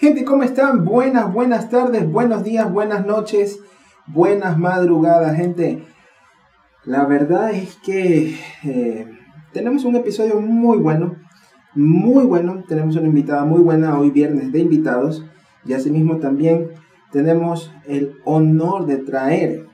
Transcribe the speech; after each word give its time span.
Gente, 0.00 0.24
¿cómo 0.24 0.44
están? 0.44 0.86
Buenas, 0.86 1.30
buenas 1.30 1.68
tardes, 1.68 2.10
buenos 2.10 2.42
días, 2.42 2.72
buenas 2.72 3.04
noches, 3.04 3.60
buenas 4.06 4.56
madrugadas, 4.56 5.36
gente. 5.36 5.84
La 6.86 7.04
verdad 7.04 7.50
es 7.50 7.76
que 7.84 8.34
eh, 8.64 9.06
tenemos 9.52 9.84
un 9.84 9.96
episodio 9.96 10.40
muy 10.40 10.78
bueno, 10.78 11.16
muy 11.74 12.24
bueno. 12.24 12.64
Tenemos 12.66 12.96
una 12.96 13.08
invitada 13.08 13.44
muy 13.44 13.60
buena 13.60 13.98
hoy 13.98 14.10
viernes 14.10 14.50
de 14.52 14.60
invitados 14.60 15.22
y 15.66 15.74
asimismo 15.74 16.16
también 16.16 16.70
tenemos 17.12 17.70
el 17.86 18.14
honor 18.24 18.86
de 18.86 18.96
traer 18.96 19.66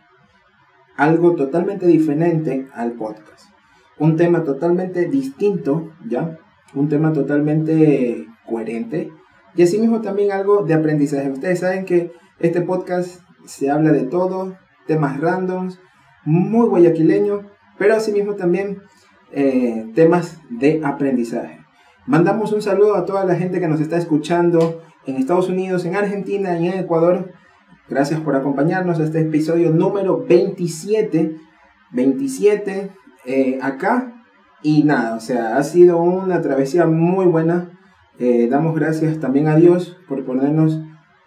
algo 0.96 1.36
totalmente 1.36 1.86
diferente 1.86 2.66
al 2.74 2.94
podcast. 2.94 3.48
Un 3.96 4.16
tema 4.16 4.42
totalmente 4.42 5.08
distinto, 5.08 5.92
¿ya? 6.04 6.36
Un 6.74 6.88
tema 6.88 7.12
totalmente 7.12 8.26
coherente 8.44 9.12
y 9.56 9.62
asimismo 9.62 10.02
también 10.02 10.32
algo 10.32 10.64
de 10.64 10.74
aprendizaje. 10.74 11.30
Ustedes 11.30 11.60
saben 11.60 11.84
que 11.84 12.12
este 12.38 12.60
podcast 12.60 13.20
se 13.46 13.70
habla 13.70 13.92
de 13.92 14.02
todo, 14.02 14.56
temas 14.86 15.18
randoms, 15.18 15.80
muy 16.24 16.66
guayaquileño, 16.68 17.42
pero 17.78 17.94
asimismo 17.94 18.34
también 18.34 18.82
eh, 19.32 19.90
temas 19.94 20.38
de 20.50 20.82
aprendizaje. 20.84 21.60
Mandamos 22.06 22.52
un 22.52 22.62
saludo 22.62 22.96
a 22.96 23.04
toda 23.04 23.24
la 23.24 23.36
gente 23.36 23.58
que 23.58 23.68
nos 23.68 23.80
está 23.80 23.96
escuchando 23.96 24.82
en 25.06 25.16
Estados 25.16 25.48
Unidos, 25.48 25.84
en 25.84 25.96
Argentina 25.96 26.58
y 26.58 26.68
en 26.68 26.78
Ecuador. 26.78 27.32
Gracias 27.88 28.20
por 28.20 28.36
acompañarnos 28.36 29.00
a 29.00 29.04
este 29.04 29.20
episodio 29.20 29.70
número 29.70 30.24
27. 30.24 31.36
27 31.92 32.90
eh, 33.24 33.58
acá. 33.62 34.12
Y 34.62 34.84
nada, 34.84 35.14
o 35.16 35.20
sea, 35.20 35.56
ha 35.56 35.62
sido 35.62 35.98
una 35.98 36.42
travesía 36.42 36.86
muy 36.86 37.26
buena 37.26 37.75
eh, 38.18 38.48
damos 38.50 38.74
gracias 38.74 39.20
también 39.20 39.46
a 39.48 39.56
Dios 39.56 39.96
por 40.08 40.24
ponernos 40.24 40.80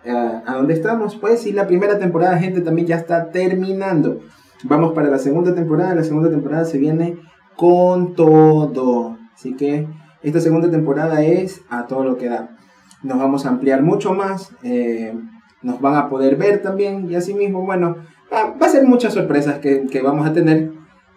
eh, 0.03 0.11
a 0.11 0.53
donde 0.55 0.73
estamos. 0.73 1.16
Pues 1.16 1.45
y 1.45 1.52
la 1.52 1.67
primera 1.67 1.99
temporada, 1.99 2.38
gente, 2.38 2.61
también 2.61 2.88
ya 2.88 2.95
está 2.95 3.30
terminando. 3.30 4.19
Vamos 4.63 4.94
para 4.94 5.09
la 5.09 5.19
segunda 5.19 5.53
temporada. 5.53 5.95
La 5.95 6.03
segunda 6.03 6.30
temporada 6.30 6.66
se 6.66 6.78
viene 6.78 7.17
con 7.55 8.16
todo. 8.16 9.17
Así 9.33 9.55
que 9.55 9.88
esta 10.23 10.39
segunda 10.39 10.69
temporada 10.69 11.22
es 11.22 11.61
a 11.69 11.86
todo 11.86 12.03
lo 12.03 12.17
que 12.17 12.30
da. 12.30 12.58
Nos 13.03 13.19
vamos 13.19 13.45
a 13.45 13.50
ampliar 13.50 13.83
mucho 13.83 14.13
más. 14.13 14.52
Eh, 14.63 15.13
nos 15.61 15.80
van 15.81 15.95
a 15.95 16.09
poder 16.09 16.38
ver 16.38 16.61
también. 16.61 17.09
Y 17.09 17.16
así 17.16 17.33
mismo, 17.33 17.66
bueno, 17.66 17.97
va, 18.33 18.56
va 18.59 18.66
a 18.66 18.69
ser 18.69 18.85
muchas 18.85 19.13
sorpresas 19.13 19.59
que, 19.59 19.85
que 19.85 20.02
vamos 20.02 20.28
a 20.28 20.33
tener. 20.33 20.72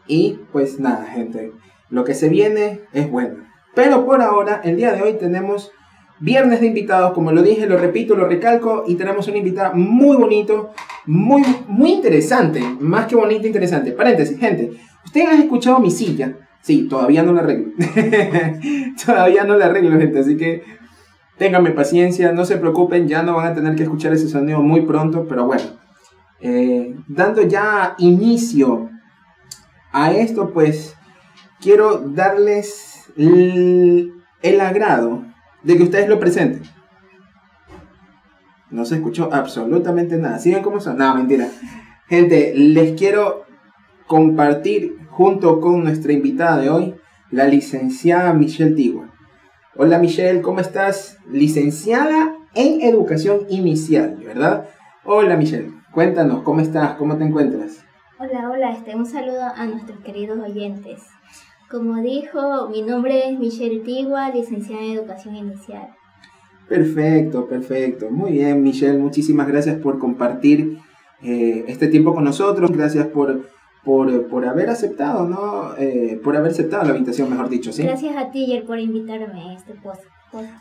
Y 0.06 0.40
pues 0.52 0.78
nada, 0.78 1.06
gente. 1.06 1.52
Lo 1.88 2.04
que 2.04 2.14
se 2.14 2.28
viene 2.28 2.80
es 2.92 3.10
bueno. 3.10 3.51
Pero 3.74 4.04
por 4.04 4.20
ahora, 4.20 4.60
el 4.64 4.76
día 4.76 4.92
de 4.92 5.02
hoy 5.02 5.14
tenemos 5.14 5.72
viernes 6.20 6.60
de 6.60 6.66
invitados, 6.66 7.12
como 7.14 7.32
lo 7.32 7.42
dije, 7.42 7.66
lo 7.66 7.78
repito, 7.78 8.14
lo 8.14 8.26
recalco, 8.26 8.84
y 8.86 8.94
tenemos 8.94 9.26
una 9.28 9.38
invitada 9.38 9.72
muy 9.74 10.16
bonito, 10.16 10.72
muy, 11.06 11.42
muy 11.66 11.92
interesante, 11.92 12.60
más 12.80 13.06
que 13.06 13.16
bonito, 13.16 13.46
interesante. 13.46 13.92
Paréntesis, 13.92 14.38
gente, 14.38 14.70
¿ustedes 15.04 15.28
han 15.28 15.42
escuchado 15.42 15.80
mi 15.80 15.90
silla? 15.90 16.36
Sí, 16.60 16.86
todavía 16.88 17.24
no 17.24 17.32
la 17.32 17.40
arreglo. 17.40 17.72
todavía 19.04 19.44
no 19.44 19.56
la 19.56 19.66
arreglo, 19.66 19.98
gente, 19.98 20.20
así 20.20 20.36
que 20.36 20.62
ténganme 21.38 21.72
paciencia, 21.72 22.30
no 22.30 22.44
se 22.44 22.56
preocupen, 22.56 23.08
ya 23.08 23.24
no 23.24 23.34
van 23.34 23.48
a 23.48 23.54
tener 23.54 23.74
que 23.74 23.82
escuchar 23.82 24.12
ese 24.12 24.28
sonido 24.28 24.60
muy 24.60 24.82
pronto, 24.82 25.26
pero 25.28 25.46
bueno. 25.46 25.64
Eh, 26.40 26.94
dando 27.08 27.42
ya 27.42 27.94
inicio 27.98 28.90
a 29.92 30.12
esto, 30.12 30.50
pues 30.52 30.94
quiero 31.60 31.98
darles 31.98 32.91
el, 33.16 34.60
agrado 34.60 35.24
de 35.62 35.76
que 35.76 35.82
ustedes 35.82 36.08
lo 36.08 36.18
presenten. 36.18 36.62
No 38.70 38.84
se 38.84 38.96
escuchó 38.96 39.28
absolutamente 39.32 40.16
nada. 40.16 40.38
¿Siguen 40.38 40.62
cómo 40.62 40.80
son? 40.80 40.98
No, 40.98 41.14
mentira. 41.14 41.48
Gente, 42.08 42.54
les 42.56 42.98
quiero 42.98 43.44
compartir 44.06 44.96
junto 45.10 45.60
con 45.60 45.84
nuestra 45.84 46.12
invitada 46.12 46.58
de 46.58 46.70
hoy, 46.70 46.94
la 47.30 47.46
licenciada 47.46 48.32
Michelle 48.32 48.74
Tigua. 48.74 49.08
Hola 49.76 49.98
Michelle, 49.98 50.42
¿cómo 50.42 50.60
estás? 50.60 51.18
Licenciada 51.30 52.34
en 52.54 52.82
Educación 52.82 53.46
Inicial, 53.48 54.16
¿verdad? 54.22 54.68
Hola 55.04 55.36
Michelle, 55.36 55.70
cuéntanos, 55.92 56.42
¿cómo 56.42 56.60
estás? 56.60 56.96
¿Cómo 56.96 57.16
te 57.16 57.24
encuentras? 57.24 57.82
Hola, 58.18 58.50
hola, 58.50 58.72
este, 58.72 58.94
un 58.94 59.06
saludo 59.06 59.44
a 59.44 59.66
nuestros 59.66 59.98
queridos 60.00 60.38
oyentes. 60.38 61.00
Como 61.72 62.02
dijo, 62.02 62.68
mi 62.68 62.82
nombre 62.82 63.30
es 63.30 63.38
Michelle 63.38 63.80
Tigua, 63.80 64.28
licenciada 64.28 64.84
en 64.84 64.92
Educación 64.92 65.36
Inicial. 65.36 65.88
Perfecto, 66.68 67.48
perfecto. 67.48 68.10
Muy 68.10 68.32
bien, 68.32 68.62
Michelle, 68.62 68.98
muchísimas 68.98 69.48
gracias 69.48 69.80
por 69.80 69.98
compartir 69.98 70.76
eh, 71.22 71.64
este 71.68 71.88
tiempo 71.88 72.14
con 72.14 72.24
nosotros. 72.24 72.70
Gracias 72.72 73.06
por, 73.06 73.48
por, 73.84 74.44
haber 74.44 74.68
aceptado, 74.68 75.26
¿no? 75.26 75.74
Eh, 75.78 76.20
por 76.22 76.36
haber 76.36 76.50
aceptado 76.50 76.84
la 76.84 76.90
invitación, 76.90 77.30
mejor 77.30 77.48
dicho, 77.48 77.72
¿sí? 77.72 77.84
Gracias 77.84 78.18
a 78.18 78.30
ti, 78.30 78.62
por 78.66 78.78
invitarme 78.78 79.40
a 79.40 79.54
este 79.54 79.72
podcast 79.72 80.12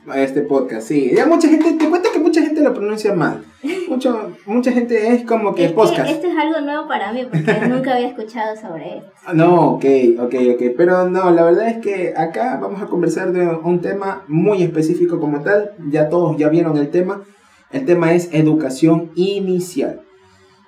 a 0.08 0.22
este 0.22 0.42
podcast, 0.42 0.88
sí. 0.88 1.12
Ya 1.16 1.26
mucha 1.26 1.48
gente, 1.48 1.74
te 1.74 1.90
cuento 1.90 2.10
que 2.12 2.20
mucha 2.20 2.31
gente 2.62 2.70
lo 2.70 2.74
pronuncia 2.74 3.14
mal. 3.14 3.44
Mucho, 3.90 4.32
mucha 4.46 4.72
gente 4.72 5.14
es 5.14 5.26
como 5.26 5.54
que 5.54 5.66
es 5.66 5.72
podcast. 5.72 6.10
esto 6.10 6.28
es 6.28 6.38
algo 6.38 6.62
nuevo 6.62 6.88
para 6.88 7.12
mí 7.12 7.26
porque 7.26 7.68
nunca 7.70 7.96
había 7.96 8.08
escuchado 8.08 8.56
sobre 8.56 8.98
esto. 8.98 9.12
Ah, 9.26 9.34
no, 9.34 9.74
ok, 9.74 9.86
ok, 10.20 10.36
ok. 10.56 10.64
Pero 10.78 11.10
no, 11.10 11.32
la 11.32 11.44
verdad 11.44 11.68
es 11.70 11.78
que 11.78 12.14
acá 12.16 12.58
vamos 12.62 12.82
a 12.82 12.88
conversar 12.88 13.32
de 13.32 13.48
un 13.48 13.82
tema 13.82 14.24
muy 14.28 14.64
específico 14.64 15.20
como 15.20 15.42
tal. 15.42 15.72
Ya 15.90 16.10
todos 16.10 16.38
ya 16.38 16.50
vieron 16.50 16.78
el 16.78 16.90
tema. 16.90 17.24
El 17.72 17.86
tema 17.86 18.14
es 18.14 18.30
educación 18.34 19.12
inicial. 19.16 20.02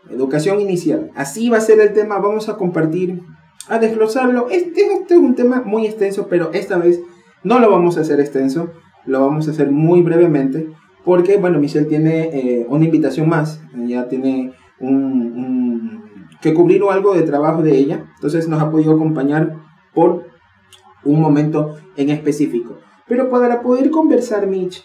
Educación 0.10 0.60
inicial. 0.62 1.12
Así 1.16 1.50
va 1.50 1.58
a 1.58 1.62
ser 1.62 1.80
el 1.80 1.94
tema. 1.94 2.20
Vamos 2.20 2.50
a 2.50 2.58
compartir, 2.58 3.22
a 3.70 3.80
desglosarlo. 3.80 4.50
Este, 4.50 4.94
este 4.94 5.16
es 5.16 5.20
un 5.20 5.36
tema 5.36 5.64
muy 5.66 5.86
extenso, 5.86 6.28
pero 6.30 6.52
esta 6.54 6.78
vez 6.78 7.00
no 7.44 7.60
lo 7.60 7.72
vamos 7.72 7.98
a 7.98 8.02
hacer 8.02 8.20
extenso 8.20 8.70
lo 9.06 9.20
vamos 9.20 9.48
a 9.48 9.52
hacer 9.52 9.72
muy 9.72 10.02
brevemente 10.02 10.70
porque, 11.06 11.38
bueno, 11.38 11.60
Michelle 11.60 11.86
tiene 11.86 12.30
eh, 12.34 12.66
una 12.70 12.86
invitación 12.86 13.28
más, 13.28 13.62
ya 13.86 14.08
tiene 14.08 14.54
un, 14.80 16.04
que 16.42 16.54
cubrir 16.54 16.82
algo 16.90 17.14
de 17.14 17.24
trabajo 17.24 17.62
de 17.62 17.78
ella, 17.78 18.06
entonces 18.16 18.48
nos 18.48 18.62
ha 18.62 18.72
podido 18.72 18.94
acompañar 18.94 19.58
por 19.94 20.26
un 21.04 21.20
momento 21.20 21.78
en 21.98 22.10
específico. 22.10 22.78
Pero 23.08 23.30
para 23.30 23.62
poder 23.62 23.90
conversar, 23.92 24.48
Mitch, 24.48 24.84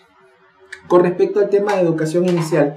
con 0.88 1.02
respecto 1.02 1.40
al 1.40 1.50
tema 1.50 1.74
de 1.74 1.82
educación 1.82 2.28
inicial, 2.28 2.76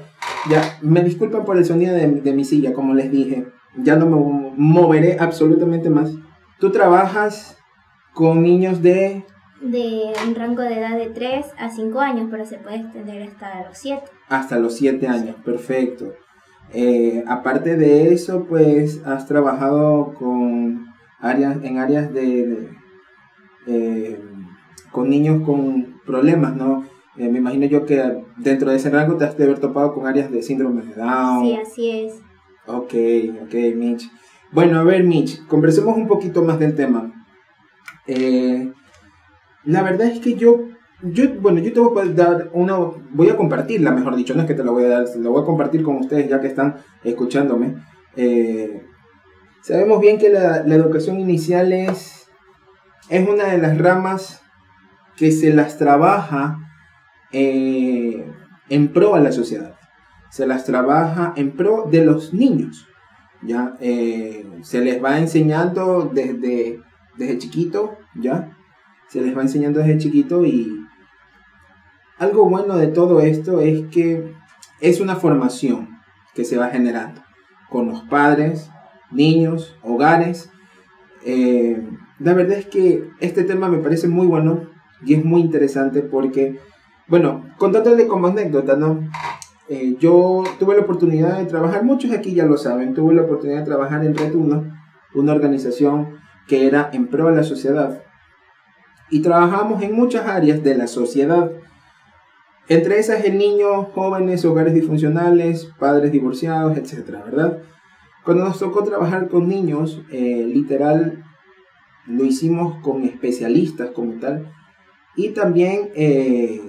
ya 0.50 0.78
me 0.82 1.04
disculpan 1.04 1.46
por 1.46 1.58
el 1.58 1.66
sonido 1.66 1.94
de 1.96 2.34
mi 2.34 2.46
silla, 2.46 2.74
como 2.74 2.94
les 2.94 3.12
dije, 3.12 3.48
ya 3.78 3.96
no 3.96 4.06
me 4.06 4.54
moveré 4.56 5.18
absolutamente 5.20 5.90
más. 5.90 6.14
Tú 6.60 6.72
trabajas 6.72 7.58
con 8.14 8.44
niños 8.44 8.82
de 8.82 9.26
de 9.62 10.14
un 10.28 10.36
rango 10.36 10.64
de 10.64 10.80
edad 10.80 10.98
de 10.98 11.08
3 11.08 11.46
a 11.58 11.70
5 11.70 12.00
años, 12.00 12.28
pero 12.32 12.46
se 12.46 12.58
puede 12.58 12.78
extender 12.78 13.24
hasta 13.24 13.68
los 13.68 13.78
7. 13.78 14.04
Hasta 14.30 14.60
los 14.60 14.76
7 14.76 15.08
años, 15.08 15.36
perfecto. 15.44 16.14
Eh, 16.74 17.24
aparte 17.28 17.78
de 17.78 18.14
eso, 18.14 18.46
pues 18.48 19.02
has 19.06 19.28
trabajado 19.28 20.14
con 20.14 20.88
áreas, 21.20 21.58
en 21.64 21.78
áreas 21.78 22.14
de, 22.14 22.70
eh, 23.68 24.20
con 24.92 25.10
niños 25.10 25.44
con 25.46 26.02
problemas, 26.06 26.56
¿no? 26.56 26.86
Eh, 27.18 27.30
me 27.30 27.40
imagino 27.40 27.66
yo 27.66 27.86
que 27.86 28.24
dentro 28.38 28.72
de 28.72 28.78
ese 28.78 28.90
rango 28.90 29.18
te 29.18 29.26
has 29.26 29.38
de 29.38 29.44
haber 29.44 29.60
topado 29.60 29.94
con 29.94 30.08
áreas 30.08 30.32
de 30.32 30.42
síndrome 30.42 30.84
de 30.84 30.96
Down. 30.96 31.46
Sí, 31.46 31.56
así 31.56 31.90
es. 31.90 32.14
Ok, 32.68 32.94
ok, 33.44 33.54
Mitch. 33.76 34.10
Bueno, 34.52 34.80
a 34.80 34.84
ver, 34.84 35.04
Mitch, 35.04 35.46
conversemos 35.48 35.98
un 35.98 36.08
poquito 36.08 36.44
más 36.44 36.58
del 36.58 36.76
tema. 36.76 37.12
Eh, 38.08 38.72
la 39.64 39.84
verdad 39.84 40.08
es 40.08 40.20
que 40.20 40.36
yo, 40.36 40.70
yo, 41.02 41.36
bueno, 41.40 41.60
yo 41.60 41.74
te 41.74 41.80
voy 41.80 42.10
a 42.10 42.14
dar 42.14 42.50
una, 42.54 42.78
voy 43.12 43.30
a 43.30 43.38
compartirla, 43.38 43.92
mejor 43.92 44.16
dicho, 44.16 44.34
no 44.34 44.42
es 44.42 44.48
que 44.48 44.54
te 44.54 44.64
la 44.64 44.72
voy 44.72 44.86
a 44.86 44.90
dar, 44.90 45.06
la 45.16 45.30
voy 45.30 45.42
a 45.42 45.46
compartir 45.46 45.84
con 45.84 45.98
ustedes 45.98 46.30
ya 46.30 46.42
que 46.42 46.48
están 46.48 46.78
escuchándome. 47.04 47.76
Eh, 48.16 48.84
sabemos 49.62 50.02
bien 50.02 50.18
que 50.18 50.30
la, 50.30 50.58
educación 50.58 51.20
inicial 51.20 51.74
es, 51.74 52.28
es 53.10 53.28
una 53.28 53.46
de 53.46 53.58
las 53.58 53.78
ramas 53.78 54.42
que 55.16 55.32
se 55.32 55.54
las 55.54 55.78
trabaja 55.78 56.58
eh, 57.32 58.26
en 58.70 58.94
pro 58.94 59.16
a 59.16 59.20
la 59.20 59.32
sociedad. 59.32 59.76
Se 60.30 60.48
las 60.48 60.66
trabaja 60.66 61.34
en 61.36 61.52
pro 61.52 61.88
de 61.92 62.06
los 62.06 62.34
niños. 62.34 62.88
¿ya? 63.44 63.76
Eh, 63.80 64.46
se 64.62 64.82
les 64.82 65.04
va 65.04 65.20
enseñando 65.20 66.10
desde, 66.14 66.80
desde 67.18 67.38
chiquito, 67.38 67.98
¿ya? 68.16 68.58
Se 69.12 69.20
les 69.20 69.38
va 69.38 69.42
enseñando 69.42 69.80
desde 69.80 69.98
chiquito 69.98 70.46
y 70.46 70.88
algo 72.18 72.50
bueno 72.50 72.78
de 72.78 72.88
todo 72.88 73.20
esto 73.20 73.60
es 73.60 73.88
que 73.88 74.34
es 74.80 75.02
una 75.02 75.18
formación 75.18 76.00
que 76.34 76.46
se 76.46 76.56
va 76.56 76.70
generando 76.70 77.22
con 77.70 77.90
los 77.90 78.04
padres, 78.04 78.72
niños, 79.12 79.76
hogares. 79.82 80.50
Eh, 81.26 81.86
la 82.20 82.34
verdad 82.34 82.60
es 82.60 82.68
que 82.68 83.10
este 83.20 83.44
tema 83.44 83.68
me 83.68 83.80
parece 83.80 84.08
muy 84.08 84.28
bueno 84.28 84.70
y 85.06 85.16
es 85.16 85.26
muy 85.26 85.42
interesante 85.42 86.02
porque, 86.02 86.60
Bueno, 87.08 87.44
contándole 87.58 88.08
como 88.08 88.28
anécdota, 88.28 88.78
¿no? 88.78 89.02
Eh, 89.68 89.98
yo 90.00 90.44
tuve 90.58 90.76
la 90.76 90.84
oportunidad 90.84 91.38
de 91.38 91.46
trabajar, 91.46 91.84
muchos 91.84 92.12
aquí 92.12 92.34
ya 92.34 92.46
lo 92.46 92.56
saben, 92.58 92.94
tuve 92.94 93.14
la 93.14 93.24
oportunidad 93.24 93.60
de 93.60 93.66
trabajar 93.66 94.06
en 94.06 94.16
Red 94.16 94.36
1, 94.36 94.64
una 95.16 95.32
organización 95.34 96.20
que 96.48 96.68
era 96.68 96.90
en 96.94 97.08
pro 97.08 97.28
de 97.28 97.36
la 97.36 97.44
sociedad. 97.44 98.02
Y 99.12 99.22
trabajamos 99.22 99.84
en 99.84 99.94
muchas 99.94 100.26
áreas 100.28 100.64
de 100.64 100.76
la 100.76 100.88
sociedad. 100.88 101.52
Entre 102.68 102.98
esas 102.98 103.24
el 103.26 103.38
niño, 103.38 103.84
jóvenes, 103.94 104.46
hogares 104.46 104.74
disfuncionales, 104.74 105.70
padres 105.78 106.12
divorciados, 106.12 106.78
etcétera, 106.78 107.22
¿verdad? 107.24 107.60
Cuando 108.24 108.46
nos 108.46 108.58
tocó 108.58 108.84
trabajar 108.84 109.28
con 109.28 109.48
niños, 109.48 110.02
eh, 110.12 110.50
literal, 110.52 111.24
lo 112.08 112.24
hicimos 112.24 112.82
con 112.82 113.04
especialistas 113.04 113.92
como 113.92 114.20
tal 114.20 114.52
y 115.16 115.30
también 115.30 115.90
eh, 115.96 116.62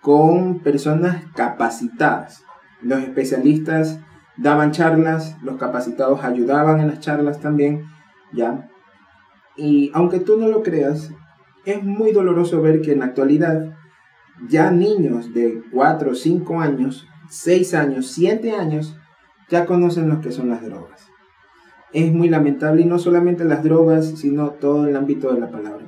con 0.00 0.60
personas 0.60 1.24
capacitadas. 1.34 2.42
Los 2.82 3.00
especialistas 3.00 4.00
daban 4.36 4.72
charlas, 4.72 5.36
los 5.42 5.56
capacitados 5.56 6.22
ayudaban 6.24 6.80
en 6.80 6.88
las 6.88 7.00
charlas 7.00 7.40
también, 7.40 7.84
¿ya? 8.32 8.68
Y 9.56 9.90
aunque 9.94 10.20
tú 10.20 10.36
no 10.38 10.48
lo 10.48 10.62
creas, 10.62 11.10
es 11.66 11.82
muy 11.82 12.12
doloroso 12.12 12.62
ver 12.62 12.80
que 12.80 12.92
en 12.92 13.00
la 13.00 13.06
actualidad 13.06 13.76
ya 14.48 14.70
niños 14.70 15.34
de 15.34 15.62
4, 15.72 16.14
5 16.14 16.60
años, 16.60 17.06
6 17.28 17.74
años, 17.74 18.06
7 18.12 18.52
años, 18.52 18.96
ya 19.50 19.66
conocen 19.66 20.08
lo 20.08 20.20
que 20.20 20.30
son 20.30 20.48
las 20.48 20.62
drogas. 20.62 21.08
Es 21.92 22.12
muy 22.12 22.28
lamentable 22.28 22.82
y 22.82 22.86
no 22.86 22.98
solamente 22.98 23.44
las 23.44 23.62
drogas, 23.64 24.18
sino 24.18 24.50
todo 24.50 24.86
el 24.86 24.96
ámbito 24.96 25.32
de 25.32 25.40
la 25.40 25.50
palabra. 25.50 25.86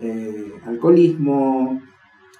Eh, 0.00 0.52
alcoholismo, 0.64 1.82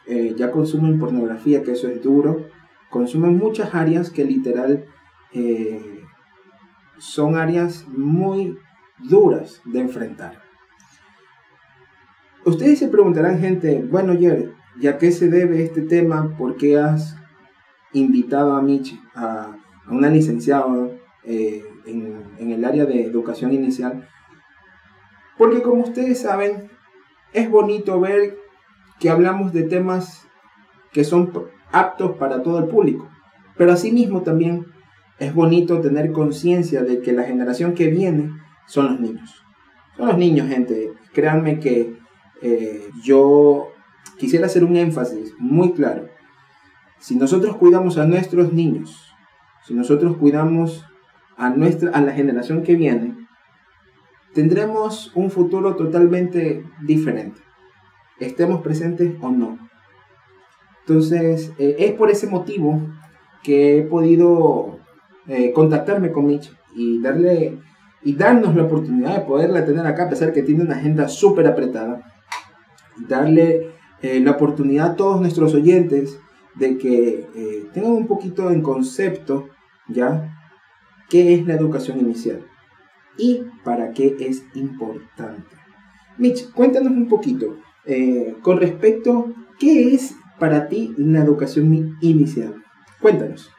eh, 0.06 0.34
ya 0.36 0.50
consumen 0.50 0.98
pornografía, 0.98 1.62
que 1.62 1.72
eso 1.72 1.88
es 1.88 2.02
duro, 2.02 2.46
consumen 2.88 3.36
muchas 3.36 3.74
áreas 3.74 4.10
que 4.10 4.24
literal 4.24 4.84
eh, 5.32 6.02
son 6.98 7.36
áreas 7.36 7.86
muy 7.88 8.56
duras 8.98 9.60
de 9.64 9.80
enfrentar. 9.80 10.49
Ustedes 12.50 12.80
se 12.80 12.88
preguntarán, 12.88 13.38
gente, 13.38 13.80
bueno, 13.88 14.12
Jerry, 14.18 14.50
¿ya 14.80 14.98
qué 14.98 15.12
se 15.12 15.28
debe 15.28 15.62
este 15.62 15.82
tema? 15.82 16.36
¿Por 16.36 16.56
qué 16.56 16.80
has 16.80 17.16
invitado 17.92 18.54
a 18.54 18.60
Mitch, 18.60 19.00
a, 19.14 19.56
una 19.88 20.08
licenciada 20.08 20.66
eh, 21.22 21.62
en, 21.86 22.24
en 22.38 22.50
el 22.50 22.64
área 22.64 22.86
de 22.86 23.04
educación 23.04 23.52
inicial? 23.52 24.08
Porque 25.38 25.62
como 25.62 25.84
ustedes 25.84 26.22
saben, 26.22 26.68
es 27.32 27.48
bonito 27.48 28.00
ver 28.00 28.36
que 28.98 29.10
hablamos 29.10 29.52
de 29.52 29.62
temas 29.62 30.26
que 30.92 31.04
son 31.04 31.32
aptos 31.70 32.16
para 32.16 32.42
todo 32.42 32.58
el 32.58 32.64
público, 32.64 33.08
pero 33.56 33.70
asimismo 33.70 34.22
también 34.22 34.66
es 35.20 35.32
bonito 35.32 35.80
tener 35.80 36.10
conciencia 36.10 36.82
de 36.82 37.00
que 37.00 37.12
la 37.12 37.22
generación 37.22 37.74
que 37.74 37.86
viene 37.86 38.32
son 38.66 38.86
los 38.86 39.00
niños. 39.00 39.40
Son 39.96 40.08
los 40.08 40.18
niños, 40.18 40.48
gente. 40.48 40.92
Créanme 41.12 41.60
que 41.60 41.99
eh, 42.42 42.88
yo 43.02 43.72
quisiera 44.18 44.46
hacer 44.46 44.64
un 44.64 44.76
énfasis 44.76 45.34
muy 45.38 45.72
claro. 45.72 46.08
Si 46.98 47.16
nosotros 47.16 47.56
cuidamos 47.56 47.98
a 47.98 48.06
nuestros 48.06 48.52
niños, 48.52 49.14
si 49.66 49.74
nosotros 49.74 50.16
cuidamos 50.16 50.84
a, 51.36 51.50
nuestra, 51.50 51.90
a 51.90 52.00
la 52.00 52.12
generación 52.12 52.62
que 52.62 52.74
viene, 52.74 53.16
tendremos 54.34 55.12
un 55.14 55.30
futuro 55.30 55.76
totalmente 55.76 56.64
diferente, 56.82 57.40
estemos 58.18 58.60
presentes 58.62 59.14
o 59.20 59.30
no. 59.30 59.58
Entonces, 60.80 61.52
eh, 61.58 61.76
es 61.78 61.92
por 61.92 62.10
ese 62.10 62.26
motivo 62.26 62.80
que 63.42 63.78
he 63.78 63.82
podido 63.82 64.78
eh, 65.26 65.52
contactarme 65.52 66.12
con 66.12 66.26
Mitch 66.26 66.52
y 66.74 67.00
darle 67.00 67.58
y 68.02 68.14
darnos 68.14 68.56
la 68.56 68.62
oportunidad 68.62 69.18
de 69.18 69.26
poderla 69.26 69.64
tener 69.64 69.86
acá, 69.86 70.04
a 70.04 70.08
pesar 70.08 70.32
que 70.32 70.42
tiene 70.42 70.62
una 70.62 70.76
agenda 70.76 71.06
súper 71.08 71.46
apretada 71.46 72.00
darle 72.96 73.72
eh, 74.02 74.20
la 74.20 74.32
oportunidad 74.32 74.92
a 74.92 74.96
todos 74.96 75.20
nuestros 75.20 75.54
oyentes 75.54 76.18
de 76.54 76.78
que 76.78 77.28
eh, 77.34 77.66
tengan 77.72 77.92
un 77.92 78.06
poquito 78.06 78.50
en 78.50 78.62
concepto 78.62 79.48
ya 79.88 80.36
qué 81.08 81.34
es 81.34 81.46
la 81.46 81.54
educación 81.54 82.00
inicial 82.00 82.44
y 83.16 83.42
para 83.64 83.92
qué 83.92 84.16
es 84.20 84.44
importante. 84.54 85.56
Mitch, 86.18 86.50
cuéntanos 86.52 86.92
un 86.92 87.08
poquito 87.08 87.58
eh, 87.84 88.36
con 88.42 88.58
respecto 88.58 89.32
qué 89.58 89.94
es 89.94 90.14
para 90.38 90.68
ti 90.68 90.94
la 90.96 91.20
educación 91.20 91.98
inicial. 92.00 92.62
Cuéntanos. 93.00 93.50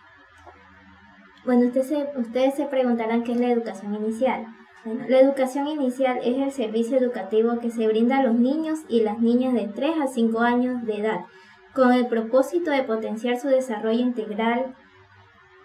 Bueno, 1.46 1.68
ustedes 1.68 1.92
ustedes 2.16 2.56
se 2.56 2.66
preguntarán 2.66 3.24
qué 3.24 3.34
es 3.34 3.40
la 3.40 3.52
educación 3.52 3.96
inicial 3.96 4.48
la 4.84 5.20
educación 5.20 5.68
inicial 5.68 6.20
es 6.24 6.38
el 6.38 6.52
servicio 6.52 6.98
educativo 6.98 7.60
que 7.60 7.70
se 7.70 7.88
brinda 7.88 8.18
a 8.18 8.24
los 8.24 8.34
niños 8.34 8.80
y 8.88 9.02
las 9.02 9.20
niñas 9.20 9.54
de 9.54 9.68
3 9.68 9.92
a 10.02 10.08
5 10.08 10.40
años 10.40 10.84
de 10.86 10.98
edad, 10.98 11.26
con 11.74 11.94
el 11.94 12.08
propósito 12.08 12.72
de 12.72 12.84
potenciar 12.84 13.40
su 13.40 13.48
desarrollo 13.48 14.00
integral, 14.00 14.76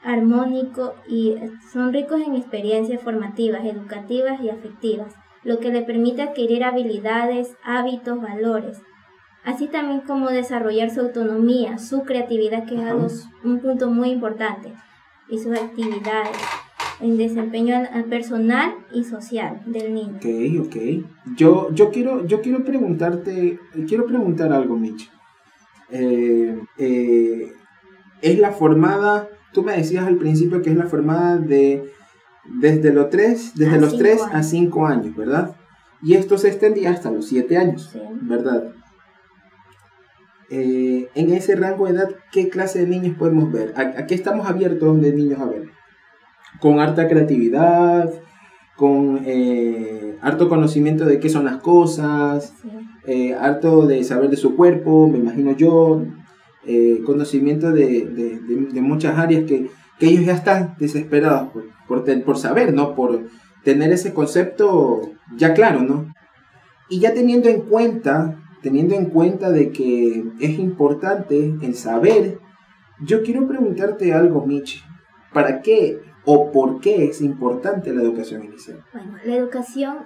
armónico 0.03 0.95
y 1.09 1.37
son 1.73 1.93
ricos 1.93 2.21
en 2.21 2.35
experiencias 2.35 3.03
formativas, 3.03 3.65
educativas 3.65 4.41
y 4.43 4.51
afectivas, 4.51 5.15
lo 5.43 5.61
que 5.61 5.71
le 5.71 5.83
permite 5.83 6.23
adquirir 6.23 6.63
habilidades, 6.63 7.57
hábitos, 7.65 8.21
valores, 8.21 8.83
así 9.45 9.67
también 9.67 10.01
como 10.01 10.29
desarrollar 10.29 10.91
su 10.91 11.01
autonomía, 11.01 11.79
su 11.79 12.03
creatividad, 12.03 12.67
que 12.67 12.75
es 12.75 13.29
un 13.43 13.61
punto 13.61 13.91
muy 13.91 14.11
importante, 14.11 14.75
y 15.29 15.39
sus 15.39 15.59
actividades 15.59 16.37
en 17.01 17.17
desempeño 17.17 17.77
personal 18.09 18.75
y 18.93 19.05
social 19.05 19.63
del 19.67 19.95
niño. 19.95 20.17
Ok, 20.17 20.67
ok. 20.67 20.77
Yo, 21.37 21.71
yo, 21.73 21.91
quiero, 21.91 22.27
yo 22.27 22.41
quiero 22.41 22.65
preguntarte, 22.65 23.59
quiero 23.87 24.07
preguntar 24.07 24.53
algo, 24.53 24.77
Mitch. 24.77 25.11
Eh, 25.91 26.59
eh, 26.79 27.53
es 28.23 28.39
la 28.39 28.53
formada, 28.53 29.29
tú 29.53 29.63
me 29.63 29.77
decías 29.77 30.07
al 30.07 30.17
principio 30.17 30.63
que 30.63 30.71
es 30.71 30.77
la 30.77 30.87
formada 30.87 31.37
de 31.37 31.93
desde 32.49 32.93
los 32.93 33.11
3, 33.11 33.53
desde 33.55 33.81
los 33.81 33.99
3 33.99 34.23
a 34.33 34.43
5 34.43 34.87
años, 34.87 35.17
¿verdad? 35.17 35.57
Y 36.03 36.15
esto 36.15 36.39
se 36.39 36.49
extendía 36.49 36.91
hasta 36.91 37.11
los 37.11 37.27
7 37.27 37.57
años, 37.57 37.91
¿verdad? 38.23 38.73
Eh, 40.49 41.09
en 41.15 41.33
ese 41.33 41.57
rango 41.57 41.87
de 41.87 41.93
edad, 41.93 42.11
¿qué 42.31 42.49
clase 42.49 42.81
de 42.81 42.87
niños 42.87 43.17
podemos 43.19 43.51
ver? 43.51 43.75
¿A, 43.77 44.07
qué 44.07 44.15
estamos 44.15 44.47
abiertos 44.49 45.01
de 45.01 45.13
niños 45.13 45.41
a 45.41 45.47
ver? 45.47 45.76
Con 46.61 46.81
harta 46.81 47.09
creatividad, 47.09 48.11
con 48.77 49.23
eh, 49.25 50.17
harto 50.21 50.49
conocimiento 50.49 51.07
de 51.07 51.19
qué 51.19 51.29
son 51.29 51.47
las 51.47 51.57
cosas, 51.57 52.53
eh, 53.07 53.35
harto 53.35 53.87
de 53.87 54.05
saber 54.05 54.31
de 54.31 54.37
su 54.37 54.55
cuerpo, 54.55 55.09
me 55.09 55.19
imagino 55.19 55.57
yo, 55.57 56.03
eh, 56.67 57.01
conocimiento 57.07 57.73
de, 57.73 58.41
muchas 58.83 59.19
áreas 59.19 59.45
que, 59.45 59.71
ellos 59.99 60.27
ya 60.27 60.35
están 60.35 60.75
desesperados 60.79 61.49
por, 61.89 62.23
por, 62.25 62.37
saber, 62.37 62.75
¿no? 62.75 62.95
Por 62.95 63.29
tener 63.65 63.93
ese 63.93 64.13
concepto 64.13 65.01
ya 65.37 65.55
claro, 65.55 65.81
¿no? 65.81 66.13
Y 66.91 67.01
ya 67.01 67.15
teniendo 67.15 67.49
en 67.49 67.63
cuenta, 67.63 68.39
teniendo 68.61 68.95
en 68.95 69.07
cuenta 69.07 69.51
de 69.51 69.71
que 69.71 70.23
es 70.39 70.59
importante 70.59 71.55
el 71.63 71.75
saber, 71.77 72.41
yo 73.01 73.23
quiero 73.23 73.49
preguntarte 73.49 74.13
algo, 74.13 74.45
Mitch. 74.45 74.85
¿Para 75.33 75.63
qué 75.63 76.01
o 76.27 76.53
por 76.53 76.81
qué 76.81 77.07
es 77.07 77.23
importante 77.23 77.95
la 77.95 78.03
educación 78.03 78.45
inicial? 78.45 78.85
Bueno, 78.93 79.17
la 79.25 79.37
educación 79.37 79.99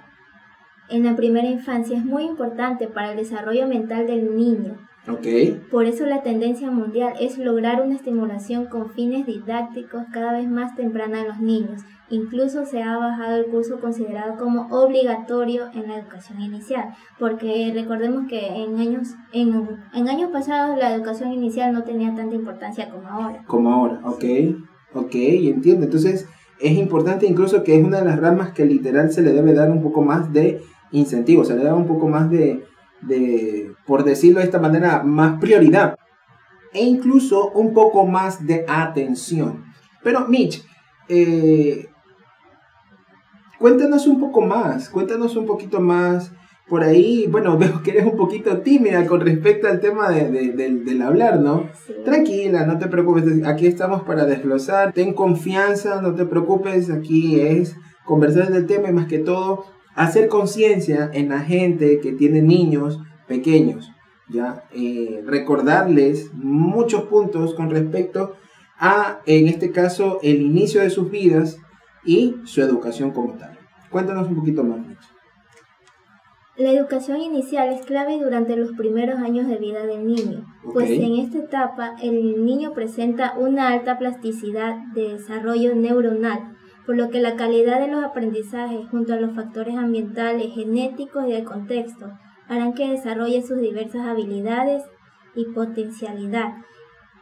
en 0.89 1.03
la 1.03 1.15
primera 1.15 1.47
infancia 1.47 1.97
es 1.97 2.05
muy 2.05 2.23
importante 2.23 2.87
para 2.87 3.11
el 3.11 3.17
desarrollo 3.17 3.67
mental 3.67 4.07
del 4.07 4.35
niño. 4.35 4.77
Okay. 5.07 5.59
Por 5.71 5.85
eso 5.85 6.05
la 6.05 6.21
tendencia 6.21 6.69
mundial 6.69 7.13
es 7.19 7.39
lograr 7.39 7.81
una 7.81 7.95
estimulación 7.95 8.67
con 8.67 8.91
fines 8.91 9.25
didácticos 9.25 10.03
cada 10.13 10.33
vez 10.33 10.47
más 10.47 10.75
temprana 10.75 11.21
en 11.21 11.27
los 11.27 11.39
niños. 11.39 11.81
Incluso 12.11 12.65
se 12.65 12.83
ha 12.83 12.97
bajado 12.97 13.37
el 13.37 13.45
curso 13.45 13.79
considerado 13.79 14.37
como 14.37 14.67
obligatorio 14.69 15.69
en 15.73 15.87
la 15.87 15.97
educación 15.97 16.39
inicial, 16.41 16.93
porque 17.17 17.71
recordemos 17.73 18.27
que 18.27 18.45
en 18.47 18.77
años, 18.77 19.15
en, 19.31 19.79
en 19.95 20.09
años 20.09 20.29
pasados 20.29 20.77
la 20.77 20.93
educación 20.93 21.31
inicial 21.31 21.73
no 21.73 21.83
tenía 21.83 22.13
tanta 22.13 22.35
importancia 22.35 22.89
como 22.89 23.07
ahora. 23.07 23.43
Como 23.47 23.71
ahora, 23.71 24.01
ok. 24.03 24.23
Ok, 24.93 25.15
entiendo. 25.15 25.85
Entonces 25.85 26.27
es 26.59 26.77
importante 26.77 27.25
incluso 27.25 27.63
que 27.63 27.77
es 27.77 27.83
una 27.83 27.99
de 27.99 28.05
las 28.05 28.19
ramas 28.19 28.51
que 28.51 28.65
literal 28.65 29.11
se 29.11 29.21
le 29.21 29.33
debe 29.33 29.53
dar 29.53 29.69
un 29.71 29.81
poco 29.81 30.01
más 30.01 30.31
de 30.31 30.61
incentivo, 30.91 31.43
se 31.43 31.55
le 31.55 31.63
da 31.63 31.73
un 31.73 31.87
poco 31.87 32.07
más 32.07 32.29
de, 32.29 32.63
de, 33.01 33.71
por 33.85 34.03
decirlo 34.03 34.39
de 34.39 34.45
esta 34.45 34.59
manera, 34.59 35.03
más 35.03 35.39
prioridad. 35.39 35.95
E 36.73 36.83
incluso 36.83 37.51
un 37.51 37.73
poco 37.73 38.05
más 38.05 38.45
de 38.45 38.65
atención. 38.67 39.65
Pero 40.03 40.27
Mitch, 40.27 40.63
eh, 41.09 41.89
cuéntanos 43.59 44.07
un 44.07 44.19
poco 44.19 44.41
más, 44.41 44.89
cuéntanos 44.89 45.35
un 45.35 45.45
poquito 45.45 45.79
más 45.81 46.31
por 46.71 46.85
ahí, 46.85 47.27
bueno, 47.29 47.57
veo 47.59 47.83
que 47.83 47.91
eres 47.91 48.05
un 48.05 48.15
poquito 48.15 48.61
tímida 48.61 49.05
con 49.05 49.19
respecto 49.19 49.67
al 49.67 49.81
tema 49.81 50.09
de, 50.09 50.53
del 50.53 51.01
hablar, 51.01 51.41
¿no? 51.41 51.69
Tranquila, 52.05 52.65
no 52.65 52.77
te 52.79 52.87
preocupes, 52.87 53.45
aquí 53.45 53.67
estamos 53.67 54.03
para 54.03 54.25
desglosar, 54.25 54.93
ten 54.93 55.13
confianza, 55.13 56.01
no 56.01 56.15
te 56.15 56.25
preocupes, 56.25 56.89
aquí 56.89 57.41
es 57.41 57.75
conversar 58.05 58.53
del 58.53 58.67
tema 58.67 58.87
y 58.87 58.93
más 58.93 59.07
que 59.07 59.19
todo 59.19 59.65
hacer 59.95 60.29
conciencia 60.29 61.11
en 61.13 61.27
la 61.27 61.41
gente 61.41 61.99
que 61.99 62.13
tiene 62.13 62.41
niños 62.41 63.01
pequeños, 63.27 63.91
ya 64.29 64.63
eh, 64.73 65.21
recordarles 65.25 66.31
muchos 66.33 67.03
puntos 67.03 67.53
con 67.53 67.69
respecto 67.69 68.37
a, 68.79 69.19
en 69.25 69.49
este 69.49 69.71
caso, 69.71 70.19
el 70.23 70.41
inicio 70.41 70.79
de 70.79 70.89
sus 70.89 71.11
vidas 71.11 71.57
y 72.05 72.37
su 72.45 72.61
educación 72.61 73.11
como 73.11 73.33
tal. 73.33 73.59
Cuéntanos 73.89 74.29
un 74.29 74.37
poquito 74.37 74.63
más, 74.63 74.79
La 76.57 76.71
educación 76.71 77.21
inicial 77.21 77.71
es 77.71 77.85
clave 77.85 78.19
durante 78.21 78.57
los 78.57 78.73
primeros 78.73 79.19
años 79.19 79.47
de 79.47 79.55
vida 79.55 79.85
del 79.85 80.05
niño, 80.05 80.45
pues 80.73 80.89
en 80.89 81.15
esta 81.15 81.39
etapa 81.39 81.95
el 82.01 82.45
niño 82.45 82.73
presenta 82.73 83.35
una 83.37 83.69
alta 83.69 83.97
plasticidad 83.97 84.75
de 84.93 85.13
desarrollo 85.13 85.73
neuronal, 85.75 86.57
por 86.85 86.97
lo 86.97 87.09
que 87.09 87.21
la 87.21 87.37
calidad 87.37 87.79
de 87.79 87.87
los 87.87 88.03
aprendizajes 88.03 88.85
junto 88.89 89.13
a 89.13 89.17
los 89.17 89.33
factores 89.33 89.77
ambientales, 89.77 90.53
genéticos 90.53 91.25
y 91.25 91.31
de 91.31 91.45
contexto 91.45 92.11
harán 92.49 92.73
que 92.73 92.89
desarrolle 92.89 93.41
sus 93.41 93.61
diversas 93.61 94.05
habilidades 94.05 94.83
y 95.35 95.45
potencialidad, 95.45 96.55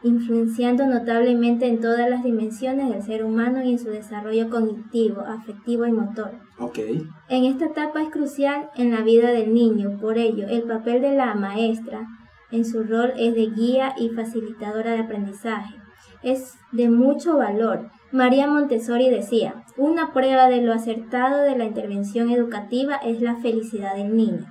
influenciando 0.02 0.86
notablemente 0.86 1.66
en 1.66 1.80
todas 1.80 2.08
las 2.08 2.22
dimensiones 2.24 2.88
del 2.88 3.02
ser 3.02 3.24
humano 3.24 3.62
y 3.62 3.72
en 3.72 3.78
su 3.78 3.90
desarrollo 3.90 4.48
cognitivo, 4.48 5.20
afectivo 5.20 5.86
y 5.86 5.92
motor. 5.92 6.32
Okay. 6.58 7.06
En 7.28 7.44
esta 7.44 7.66
etapa 7.66 8.02
es 8.02 8.10
crucial 8.10 8.70
en 8.76 8.90
la 8.90 9.02
vida 9.02 9.30
del 9.30 9.52
niño, 9.52 9.98
por 10.00 10.18
ello 10.18 10.46
el 10.48 10.62
papel 10.62 11.02
de 11.02 11.14
la 11.14 11.34
maestra 11.34 12.06
en 12.50 12.64
su 12.64 12.82
rol 12.82 13.12
es 13.16 13.34
de 13.34 13.46
guía 13.46 13.94
y 13.96 14.08
facilitadora 14.10 14.92
de 14.92 15.00
aprendizaje. 15.00 15.74
Es 16.22 16.58
de 16.72 16.90
mucho 16.90 17.36
valor. 17.36 17.90
María 18.10 18.48
Montessori 18.48 19.08
decía, 19.08 19.64
una 19.76 20.12
prueba 20.12 20.48
de 20.48 20.60
lo 20.60 20.72
acertado 20.72 21.42
de 21.42 21.56
la 21.56 21.64
intervención 21.64 22.30
educativa 22.30 22.96
es 22.96 23.20
la 23.20 23.36
felicidad 23.36 23.94
del 23.94 24.16
niño. 24.16 24.46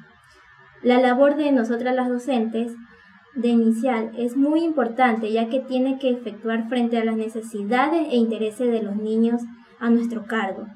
La 0.81 1.01
labor 1.01 1.35
de 1.35 1.51
nosotras 1.51 1.93
las 1.93 2.07
docentes 2.07 2.71
de 3.41 3.47
inicial 3.49 4.11
es 4.17 4.35
muy 4.35 4.63
importante 4.63 5.31
ya 5.31 5.47
que 5.49 5.59
tiene 5.59 5.97
que 5.97 6.09
efectuar 6.09 6.67
frente 6.67 6.97
a 6.97 7.05
las 7.05 7.15
necesidades 7.15 8.07
e 8.11 8.17
intereses 8.17 8.71
de 8.71 8.83
los 8.83 8.95
niños 8.95 9.41
a 9.79 9.89
nuestro 9.89 10.25
cargo. 10.25 10.67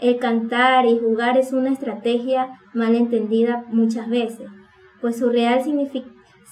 El 0.00 0.18
cantar 0.18 0.86
y 0.86 0.98
jugar 0.98 1.38
es 1.38 1.52
una 1.52 1.70
estrategia 1.70 2.58
mal 2.74 2.94
entendida 2.94 3.64
muchas 3.68 4.08
veces, 4.08 4.48
pues 5.00 5.18
su 5.18 5.30
real 5.30 5.62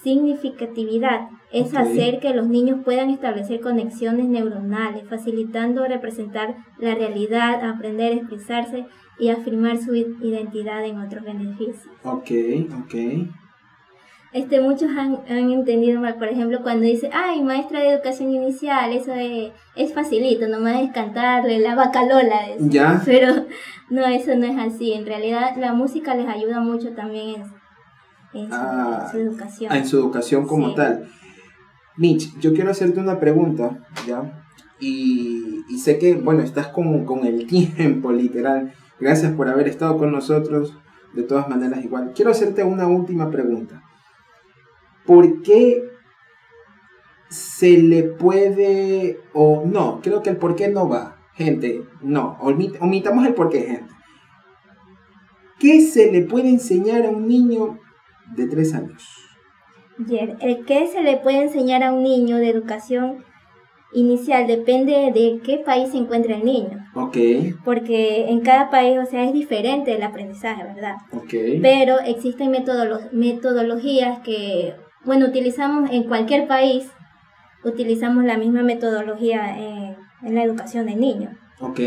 significatividad 0.02 1.28
es 1.50 1.74
hacer 1.74 2.20
que 2.20 2.34
los 2.34 2.46
niños 2.46 2.80
puedan 2.84 3.10
establecer 3.10 3.60
conexiones 3.60 4.26
neuronales, 4.26 5.08
facilitando 5.08 5.86
representar 5.86 6.56
la 6.78 6.94
realidad, 6.94 7.64
aprender 7.64 8.12
a 8.12 8.16
expresarse 8.16 8.86
y 9.18 9.30
afirmar 9.30 9.78
su 9.78 9.94
identidad 9.94 10.84
en 10.84 10.98
otros 10.98 11.24
beneficios. 11.24 11.88
Ok, 12.02 12.30
ok 12.82 12.94
este, 14.32 14.60
muchos 14.60 14.90
han, 14.90 15.20
entendido 15.26 16.00
mal, 16.00 16.16
por 16.16 16.28
ejemplo, 16.28 16.62
cuando 16.62 16.84
dice, 16.84 17.08
ay, 17.12 17.42
maestra 17.42 17.80
de 17.80 17.94
educación 17.94 18.30
inicial, 18.30 18.92
eso 18.92 19.14
es, 19.14 19.52
es 19.74 19.94
facilito, 19.94 20.46
nomás 20.48 20.82
es 20.82 20.92
cantarle 20.92 21.58
la 21.60 21.74
vaca 21.74 22.04
Lola. 22.04 22.40
Ya. 22.58 23.00
Pero 23.06 23.46
no, 23.90 24.04
eso 24.06 24.34
no 24.36 24.46
es 24.46 24.58
así. 24.58 24.92
En 24.92 25.06
realidad, 25.06 25.56
la 25.56 25.72
música 25.72 26.14
les 26.14 26.28
ayuda 26.28 26.60
mucho 26.60 26.92
también 26.92 27.42
en, 28.34 28.48
su, 28.48 28.54
ah, 28.54 29.10
educación. 29.14 29.72
En 29.72 29.86
su 29.86 29.96
educación 29.96 30.46
como 30.46 30.74
tal. 30.74 31.08
Mitch, 31.96 32.38
yo 32.38 32.52
quiero 32.52 32.70
hacerte 32.70 33.00
una 33.00 33.18
pregunta, 33.18 33.78
¿ya? 34.06 34.44
Y, 34.78 35.64
y 35.68 35.78
sé 35.78 35.98
que, 35.98 36.14
bueno, 36.14 36.42
estás 36.42 36.68
con, 36.68 37.06
con 37.06 37.26
el 37.26 37.46
tiempo, 37.76 38.12
literal. 38.12 38.74
Gracias 39.00 39.32
por 39.32 39.48
haber 39.48 39.68
estado 39.68 39.96
con 39.96 40.12
nosotros. 40.12 40.76
De 41.14 41.22
todas 41.22 41.48
maneras, 41.48 41.82
igual. 41.82 42.12
Quiero 42.14 42.30
hacerte 42.30 42.62
una 42.62 42.86
última 42.86 43.30
pregunta. 43.30 43.82
¿Por 45.08 45.40
qué 45.40 45.90
se 47.30 47.78
le 47.78 48.02
puede, 48.02 49.18
o 49.32 49.64
no, 49.64 50.00
creo 50.02 50.22
que 50.22 50.28
el 50.28 50.36
por 50.36 50.54
qué 50.54 50.68
no 50.68 50.86
va, 50.86 51.16
gente, 51.32 51.82
no, 52.02 52.36
omitamos 52.40 53.26
el 53.26 53.32
por 53.32 53.48
qué, 53.48 53.62
gente. 53.62 53.94
¿Qué 55.58 55.80
se 55.80 56.12
le 56.12 56.22
puede 56.22 56.50
enseñar 56.50 57.06
a 57.06 57.08
un 57.08 57.26
niño 57.26 57.78
de 58.36 58.46
tres 58.48 58.74
años? 58.74 59.02
El 60.40 60.66
qué 60.66 60.86
se 60.86 61.02
le 61.02 61.16
puede 61.16 61.42
enseñar 61.42 61.82
a 61.82 61.92
un 61.92 62.02
niño 62.02 62.36
de 62.36 62.50
educación 62.50 63.24
inicial 63.94 64.46
depende 64.46 64.92
de 65.12 65.40
qué 65.42 65.56
país 65.64 65.90
se 65.90 65.96
encuentra 65.96 66.36
el 66.36 66.44
niño. 66.44 66.86
Ok. 66.94 67.16
Porque 67.64 68.26
en 68.28 68.40
cada 68.40 68.70
país, 68.70 68.98
o 68.98 69.06
sea, 69.06 69.24
es 69.24 69.32
diferente 69.32 69.96
el 69.96 70.02
aprendizaje, 70.02 70.62
¿verdad? 70.62 70.96
Ok. 71.12 71.32
Pero 71.62 71.98
existen 72.00 72.50
metodologías 72.50 74.20
que 74.20 74.74
bueno, 75.04 75.26
utilizamos 75.26 75.90
en 75.90 76.04
cualquier 76.04 76.46
país, 76.46 76.86
utilizamos 77.64 78.24
la 78.24 78.36
misma 78.36 78.62
metodología 78.62 79.56
en, 79.58 79.96
la 80.22 80.42
educación 80.42 80.86
de 80.86 80.96
niños. 80.96 81.32
Ok. 81.60 81.80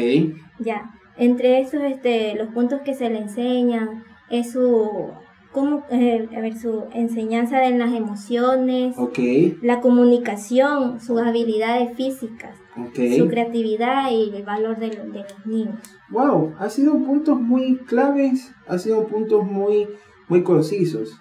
Ya. 0.60 0.92
Entre 1.18 1.60
esos, 1.60 1.82
este, 1.82 2.34
los 2.36 2.48
puntos 2.50 2.82
que 2.82 2.94
se 2.94 3.10
le 3.10 3.20
enseñan 3.20 4.04
es 4.30 4.54
su, 4.54 5.12
cómo, 5.52 5.84
eh, 5.92 6.30
a 6.36 6.40
ver, 6.40 6.58
su 6.58 6.86
enseñanza 6.94 7.60
de 7.60 7.78
las 7.78 7.94
emociones, 7.94 8.98
okay. 8.98 9.58
la 9.62 9.82
comunicación, 9.82 11.02
sus 11.02 11.20
habilidades 11.20 11.96
físicas, 11.98 12.58
okay. 12.78 13.18
su 13.18 13.28
creatividad 13.28 14.10
y 14.12 14.34
el 14.34 14.44
valor 14.44 14.80
de, 14.80 14.90
de 14.90 15.20
los 15.20 15.46
niños. 15.46 15.80
Wow, 16.10 16.56
ha 16.58 16.70
sido 16.70 16.98
puntos 17.04 17.40
muy 17.40 17.78
claves, 17.80 18.54
ha 18.68 18.78
sido 18.78 19.06
puntos 19.08 19.46
muy, 19.46 19.88
muy 20.30 20.44
concisos. 20.44 21.20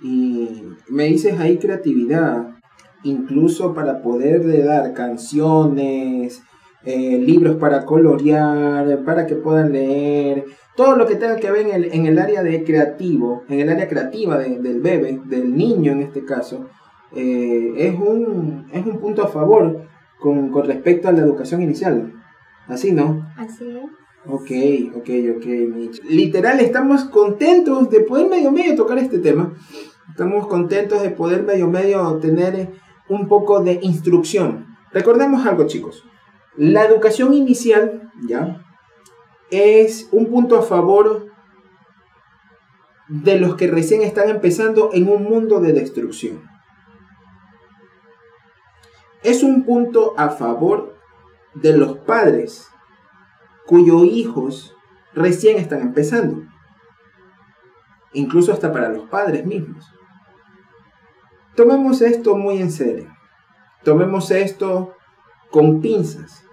Y 0.00 0.62
me 0.88 1.04
dices 1.04 1.38
ahí 1.38 1.58
creatividad, 1.58 2.56
incluso 3.02 3.74
para 3.74 4.02
poder 4.02 4.64
dar 4.64 4.92
canciones, 4.94 6.42
eh, 6.84 7.18
libros 7.18 7.56
para 7.56 7.84
colorear, 7.84 9.02
para 9.04 9.26
que 9.26 9.34
puedan 9.34 9.72
leer, 9.72 10.44
todo 10.76 10.94
lo 10.96 11.06
que 11.06 11.16
tenga 11.16 11.36
que 11.36 11.50
ver 11.50 11.66
en 11.66 11.74
el, 11.74 11.92
en 11.92 12.06
el 12.06 12.18
área 12.18 12.42
de 12.42 12.62
creativo, 12.62 13.42
en 13.48 13.60
el 13.60 13.68
área 13.68 13.88
creativa 13.88 14.38
del 14.38 14.80
bebé, 14.80 15.20
del 15.24 15.56
niño 15.56 15.92
en 15.92 16.02
este 16.02 16.24
caso, 16.24 16.68
eh, 17.14 17.72
es, 17.76 17.98
un, 17.98 18.68
es 18.72 18.86
un 18.86 19.00
punto 19.00 19.24
a 19.24 19.28
favor 19.28 19.88
con, 20.20 20.50
con 20.50 20.66
respecto 20.66 21.08
a 21.08 21.12
la 21.12 21.22
educación 21.22 21.62
inicial. 21.62 22.12
Así, 22.68 22.92
¿no? 22.92 23.26
Así 23.36 23.68
es. 23.68 23.90
Ok, 24.26 24.50
ok, 24.96 25.08
ok, 25.36 25.46
Mitch. 25.74 26.02
Literal, 26.04 26.60
estamos 26.60 27.04
contentos 27.04 27.88
de 27.88 28.00
poder 28.00 28.28
medio 28.28 28.52
medio 28.52 28.74
tocar 28.74 28.98
este 28.98 29.20
tema. 29.20 29.54
Estamos 30.10 30.46
contentos 30.46 31.02
de 31.02 31.10
poder 31.10 31.42
medio 31.42 31.68
medio 31.68 32.18
tener 32.18 32.72
un 33.08 33.28
poco 33.28 33.60
de 33.62 33.78
instrucción. 33.82 34.76
Recordemos 34.92 35.46
algo, 35.46 35.66
chicos. 35.66 36.04
La 36.56 36.84
educación 36.84 37.34
inicial, 37.34 38.10
¿ya? 38.26 38.64
Es 39.50 40.08
un 40.12 40.26
punto 40.26 40.58
a 40.58 40.62
favor 40.62 41.28
de 43.08 43.38
los 43.38 43.56
que 43.56 43.68
recién 43.68 44.02
están 44.02 44.28
empezando 44.28 44.90
en 44.92 45.08
un 45.08 45.24
mundo 45.24 45.60
de 45.60 45.72
destrucción. 45.72 46.42
Es 49.22 49.42
un 49.42 49.64
punto 49.64 50.14
a 50.16 50.30
favor 50.30 50.96
de 51.54 51.76
los 51.76 51.98
padres 51.98 52.68
cuyos 53.66 54.04
hijos 54.04 54.74
recién 55.14 55.58
están 55.58 55.80
empezando. 55.82 56.42
Incluso 58.12 58.52
hasta 58.52 58.72
para 58.72 58.88
los 58.88 59.08
padres 59.08 59.44
mismos. 59.44 59.86
Tomemos 61.58 62.02
esto 62.02 62.36
muy 62.36 62.58
en 62.58 62.70
serio. 62.70 63.12
Tomemos 63.82 64.30
esto 64.30 64.94
con 65.50 65.80
pinzas. 65.80 66.44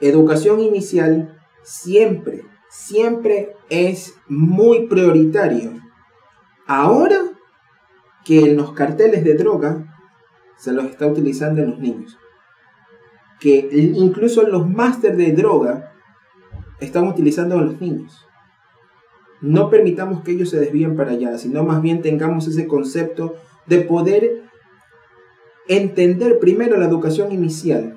Educación 0.00 0.58
inicial 0.58 1.40
siempre, 1.62 2.42
siempre 2.68 3.54
es 3.70 4.16
muy 4.26 4.88
prioritario. 4.88 5.80
Ahora 6.66 7.20
que 8.24 8.40
en 8.40 8.56
los 8.56 8.72
carteles 8.72 9.22
de 9.22 9.34
droga 9.34 9.86
se 10.56 10.72
los 10.72 10.86
está 10.86 11.06
utilizando 11.06 11.62
en 11.62 11.70
los 11.70 11.78
niños. 11.78 12.18
Que 13.38 13.68
incluso 13.94 14.42
los 14.42 14.68
máster 14.68 15.16
de 15.16 15.30
droga 15.30 15.92
están 16.80 17.06
utilizando 17.06 17.56
a 17.56 17.62
los 17.62 17.80
niños. 17.80 18.26
No 19.40 19.70
permitamos 19.70 20.24
que 20.24 20.32
ellos 20.32 20.50
se 20.50 20.58
desvíen 20.58 20.96
para 20.96 21.12
allá, 21.12 21.38
sino 21.38 21.62
más 21.62 21.80
bien 21.80 22.02
tengamos 22.02 22.48
ese 22.48 22.66
concepto 22.66 23.36
de 23.68 23.80
poder 23.80 24.42
entender 25.68 26.38
primero 26.38 26.76
la 26.76 26.86
educación 26.86 27.32
inicial. 27.32 27.94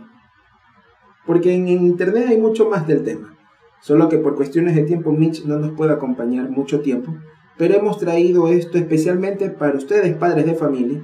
Porque 1.26 1.54
en 1.54 1.68
internet 1.68 2.26
hay 2.28 2.38
mucho 2.38 2.70
más 2.70 2.88
del 2.88 3.04
tema. 3.04 3.38
Solo 3.82 4.10
que 4.10 4.18
por 4.18 4.36
cuestiones 4.36 4.76
de 4.76 4.84
tiempo 4.84 5.12
Mitch 5.12 5.46
no 5.46 5.58
nos 5.58 5.72
puede 5.72 5.94
acompañar 5.94 6.50
mucho 6.50 6.82
tiempo. 6.82 7.16
pero 7.58 7.76
hemos 7.76 8.00
traído 8.00 8.48
esto 8.48 8.80
especialmente 8.80 9.50
para 9.52 9.78
ustedes, 9.78 10.16
padres 10.16 10.48
de 10.48 10.56
familia. 10.56 11.04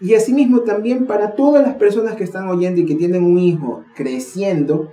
Y 0.00 0.14
asimismo 0.14 0.60
también 0.60 1.06
para 1.06 1.34
todas 1.34 1.62
las 1.66 1.76
personas 1.76 2.14
que 2.14 2.24
están 2.24 2.46
oyendo 2.48 2.80
y 2.80 2.84
que 2.84 2.94
tienen 2.94 3.24
un 3.24 3.38
hijo 3.38 3.84
creciendo, 3.96 4.92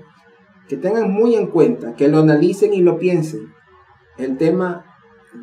que 0.69 0.77
tengan 0.77 1.11
muy 1.11 1.35
en 1.35 1.47
cuenta, 1.47 1.95
que 1.95 2.07
lo 2.07 2.19
analicen 2.19 2.73
y 2.73 2.81
lo 2.81 2.97
piensen, 2.97 3.53
el 4.17 4.37
tema 4.37 4.84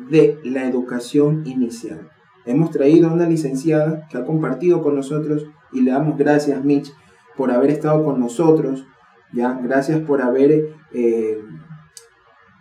de 0.09 0.39
la 0.43 0.67
educación 0.67 1.43
inicial. 1.45 2.09
Hemos 2.45 2.71
traído 2.71 3.09
a 3.09 3.13
una 3.13 3.27
licenciada 3.27 4.07
que 4.09 4.17
ha 4.17 4.25
compartido 4.25 4.81
con 4.81 4.95
nosotros 4.95 5.45
y 5.71 5.81
le 5.81 5.91
damos 5.91 6.17
gracias, 6.17 6.63
Mitch, 6.63 6.91
por 7.37 7.51
haber 7.51 7.71
estado 7.71 8.03
con 8.03 8.19
nosotros. 8.19 8.85
Ya, 9.31 9.59
gracias 9.63 10.01
por 10.01 10.21
haber 10.21 10.75
eh, 10.91 11.39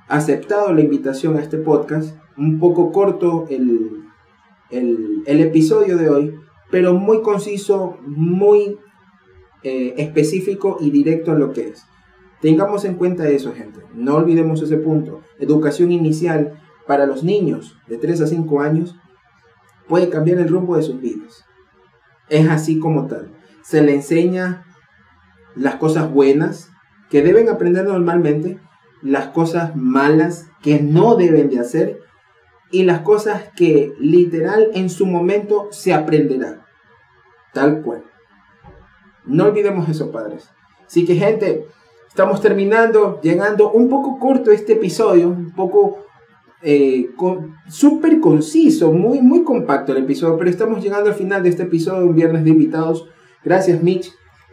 aceptado 0.09 0.73
la 0.73 0.81
invitación 0.81 1.37
a 1.37 1.41
este 1.41 1.59
podcast. 1.59 2.17
Un 2.37 2.59
poco 2.59 2.93
corto 2.93 3.47
el, 3.51 4.05
el, 4.71 5.41
episodio 5.41 5.99
de 5.99 6.09
hoy, 6.09 6.35
pero 6.71 6.95
muy 6.95 7.21
conciso, 7.21 7.99
muy 8.07 8.79
eh, 9.63 9.95
específico 9.99 10.79
y 10.81 10.91
directo 10.91 11.33
en 11.33 11.41
lo 11.41 11.53
que 11.53 11.69
es. 11.69 11.85
Tengamos 12.41 12.85
en 12.85 12.95
cuenta 12.95 13.29
eso, 13.29 13.53
gente. 13.53 13.81
No 13.95 14.17
olvidemos 14.17 14.63
ese 14.63 14.79
punto. 14.79 15.21
Educación 15.39 15.93
inicial 15.93 16.62
para 16.87 17.07
los 17.07 17.23
niños 17.23 17.79
de 17.87 17.99
3 17.99 18.23
a 18.23 18.27
5 18.27 18.61
años 18.61 18.97
puede 19.89 20.09
cambiar 20.09 20.39
el 20.39 20.49
rumbo 20.49 20.77
de 20.77 20.83
sus 20.83 21.01
vidas. 21.01 21.45
Es 22.29 22.49
así 22.49 22.79
como 22.79 23.07
tal. 23.07 23.31
Se 23.63 23.83
le 23.83 23.95
enseña 23.95 24.65
las 25.55 25.77
cosas 25.77 26.11
buenas 26.11 26.71
que 27.11 27.23
deben 27.23 27.49
aprender 27.49 27.85
normalmente, 27.85 28.59
las 29.03 29.29
cosas 29.29 29.77
malas 29.77 30.49
que 30.63 30.81
no 30.81 31.17
deben 31.17 31.51
de 31.51 31.61
hacer 31.61 32.01
y 32.71 32.85
las 32.85 33.01
cosas 33.01 33.51
que 33.55 33.93
literal 33.99 34.71
en 34.75 34.89
su 34.89 35.07
momento 35.07 35.69
se 35.71 35.93
aprenderá. 35.93 36.65
Tal 37.53 37.83
cual. 37.83 38.05
No 39.25 39.45
olvidemos 39.45 39.89
eso, 39.89 40.11
padres. 40.11 40.49
Así 40.87 41.05
que 41.05 41.17
gente, 41.17 41.67
estamos 42.09 42.41
terminando, 42.41 43.21
llegando 43.21 43.71
un 43.71 43.89
poco 43.89 44.19
corto 44.19 44.51
este 44.51 44.73
episodio, 44.73 45.29
un 45.29 45.53
poco 45.53 46.07
eh, 46.63 47.11
súper 47.69 48.21
conciso, 48.21 48.93
muy, 48.93 49.21
muy 49.21 49.43
compacto 49.43 49.93
el 49.93 50.05
episodio, 50.05 50.37
pero 50.39 50.51
estamos 50.51 50.83
llegando 50.83 51.11
al 51.11 51.17
final 51.17 51.43
de 51.43 51.49
este 51.49 51.65
episodio, 51.65 52.07
un 52.07 52.15
viernes 52.15 52.45
de 52.45 52.51
invitados. 52.51 53.09
Gracias, 53.45 53.83
Mitch. 53.83 54.13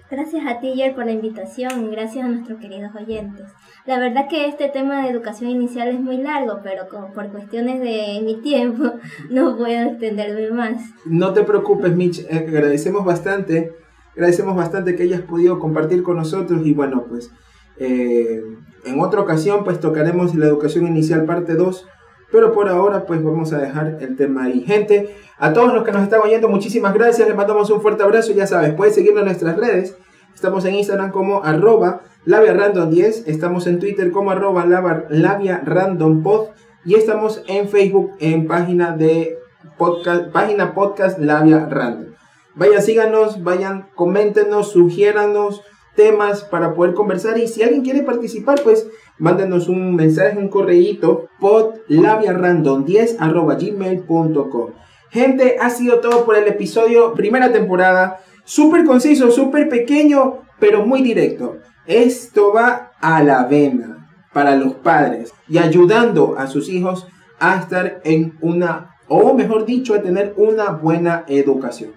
Gracias 0.09 0.43
a 0.47 0.59
ti, 0.59 0.73
Yer, 0.75 0.95
por 0.95 1.05
la 1.05 1.11
invitación 1.11 1.85
y 1.85 1.91
gracias 1.91 2.25
a 2.25 2.29
nuestros 2.29 2.59
queridos 2.59 2.89
oyentes. 2.95 3.45
La 3.85 3.99
verdad 3.99 4.27
que 4.27 4.47
este 4.47 4.67
tema 4.67 5.03
de 5.03 5.11
educación 5.11 5.51
inicial 5.51 5.89
es 5.89 5.99
muy 5.99 6.17
largo, 6.17 6.61
pero 6.63 6.89
como 6.89 7.13
por 7.13 7.29
cuestiones 7.29 7.79
de 7.79 8.19
mi 8.23 8.41
tiempo 8.41 8.93
no 9.29 9.55
puedo 9.55 9.91
extenderme 9.91 10.49
más. 10.49 10.81
No 11.05 11.33
te 11.33 11.43
preocupes, 11.43 11.95
Mitch, 11.95 12.21
eh, 12.21 12.45
agradecemos 12.47 13.05
bastante, 13.05 13.75
agradecemos 14.13 14.55
bastante 14.55 14.95
que 14.95 15.03
hayas 15.03 15.21
podido 15.21 15.59
compartir 15.59 16.01
con 16.01 16.17
nosotros 16.17 16.65
y 16.65 16.73
bueno, 16.73 17.05
pues 17.07 17.31
eh, 17.77 18.41
en 18.85 18.99
otra 18.99 19.21
ocasión 19.21 19.63
pues 19.63 19.79
tocaremos 19.79 20.33
la 20.33 20.47
educación 20.47 20.87
inicial 20.87 21.25
parte 21.25 21.53
2 21.53 21.85
pero 22.31 22.53
por 22.53 22.69
ahora, 22.69 23.05
pues 23.05 23.23
vamos 23.23 23.53
a 23.53 23.57
dejar 23.57 23.97
el 23.99 24.15
tema 24.15 24.43
ahí. 24.45 24.61
Gente, 24.61 25.15
a 25.37 25.51
todos 25.53 25.73
los 25.73 25.83
que 25.83 25.91
nos 25.91 26.03
están 26.03 26.21
oyendo, 26.21 26.47
muchísimas 26.47 26.93
gracias. 26.93 27.27
Les 27.27 27.35
mandamos 27.35 27.69
un 27.71 27.81
fuerte 27.81 28.03
abrazo. 28.03 28.31
Ya 28.33 28.45
sabes, 28.45 28.73
puedes 28.73 28.93
seguirnos 28.95 29.21
en 29.21 29.25
nuestras 29.25 29.57
redes. 29.57 29.97
Estamos 30.35 30.63
en 30.65 30.75
Instagram 30.75 31.11
como 31.11 31.43
arroba 31.43 32.01
labiarandom10. 32.25 33.23
Estamos 33.25 33.65
en 33.67 33.79
Twitter 33.79 34.11
como 34.11 34.31
arroba 34.31 34.65
labiarandompod. 35.09 36.49
Y 36.85 36.95
estamos 36.95 37.43
en 37.47 37.67
Facebook 37.67 38.11
en 38.19 38.47
página 38.47 38.95
de 38.95 39.37
podcast, 39.77 40.31
página 40.31 40.73
podcast 40.73 41.19
Random. 41.19 42.13
Vayan, 42.55 42.81
síganos, 42.81 43.43
vayan, 43.43 43.87
coméntenos, 43.95 44.71
sugiéranos 44.71 45.61
temas 45.95 46.43
para 46.43 46.73
poder 46.75 46.93
conversar 46.93 47.37
y 47.37 47.47
si 47.47 47.61
alguien 47.61 47.83
quiere 47.83 48.03
participar, 48.03 48.61
pues 48.63 48.87
mándenos 49.19 49.67
un 49.67 49.95
mensaje, 49.95 50.37
un 50.37 50.49
correíto 50.49 51.29
podlabiarandom10 51.39 53.17
arroba 53.19 53.55
gmail.com. 53.55 54.71
Gente, 55.11 55.57
ha 55.59 55.69
sido 55.69 55.99
todo 55.99 56.25
por 56.25 56.35
el 56.35 56.47
episodio 56.47 57.13
primera 57.13 57.51
temporada. 57.51 58.19
Súper 58.43 58.85
conciso, 58.85 59.31
súper 59.31 59.69
pequeño, 59.69 60.39
pero 60.59 60.85
muy 60.85 61.01
directo. 61.01 61.57
Esto 61.85 62.53
va 62.53 62.91
a 63.01 63.23
la 63.23 63.45
vena 63.45 64.07
para 64.33 64.55
los 64.55 64.73
padres 64.75 65.33
y 65.47 65.57
ayudando 65.57 66.35
a 66.37 66.47
sus 66.47 66.69
hijos 66.69 67.07
a 67.39 67.57
estar 67.57 68.01
en 68.03 68.37
una, 68.41 68.95
o 69.07 69.33
mejor 69.33 69.65
dicho, 69.65 69.93
a 69.93 70.01
tener 70.01 70.33
una 70.37 70.71
buena 70.71 71.23
educación. 71.27 71.91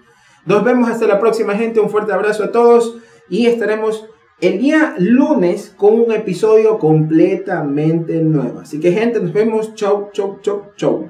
Nos 0.45 0.63
vemos 0.63 0.89
hasta 0.89 1.07
la 1.07 1.19
próxima, 1.19 1.53
gente. 1.53 1.79
Un 1.79 1.89
fuerte 1.89 2.11
abrazo 2.11 2.43
a 2.43 2.51
todos 2.51 2.97
y 3.29 3.45
estaremos 3.45 4.07
el 4.41 4.59
día 4.59 4.95
lunes 4.97 5.73
con 5.77 5.99
un 5.99 6.11
episodio 6.11 6.77
completamente 6.79 8.21
nuevo. 8.21 8.59
Así 8.59 8.79
que 8.79 8.91
gente, 8.91 9.19
nos 9.19 9.33
vemos. 9.33 9.75
Chau, 9.75 10.09
chau, 10.11 10.39
chau, 10.41 10.71
chau. 10.75 11.09